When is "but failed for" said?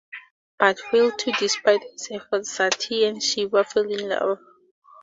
0.57-1.31